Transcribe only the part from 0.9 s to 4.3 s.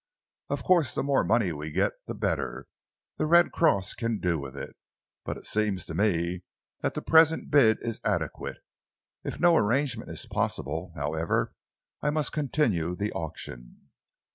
the more money we get, the better the Red Cross can